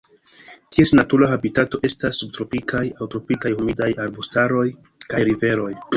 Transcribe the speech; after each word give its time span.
Ties 0.75 0.93
natura 0.99 1.27
habitato 1.33 1.81
estas 1.91 2.21
subtropikaj 2.23 2.83
aŭ 2.95 3.09
tropikaj 3.17 3.55
humidaj 3.61 3.91
arbustaroj 4.07 4.65
kaj 5.13 5.23
riveroj. 5.31 5.71